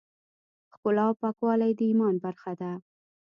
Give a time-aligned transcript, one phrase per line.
[0.73, 2.71] ښکلا او پاکوالی د ایمان برخه ده.